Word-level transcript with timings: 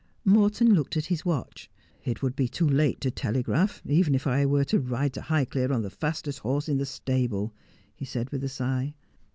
Morton 0.25 0.73
looked 0.73 0.97
at 0.97 1.05
his 1.05 1.25
watch. 1.25 1.69
1 2.05 2.11
It 2.11 2.21
would 2.23 2.35
be 2.35 2.47
too 2.47 2.67
late 2.67 2.99
to 3.01 3.11
telegraph, 3.11 3.83
even 3.85 4.15
if 4.15 4.25
I 4.25 4.47
were 4.47 4.63
to 4.63 4.79
ride 4.79 5.13
to 5.13 5.21
Highclere 5.21 5.69
on 5.71 5.83
the 5.83 5.91
fastest 5.91 6.39
horse 6.39 6.67
in 6.67 6.79
the 6.79 6.87
stable,' 6.87 7.53
he 7.93 8.05
said 8.05 8.31
with 8.31 8.43
a 8.43 8.49
sigh. 8.49 8.95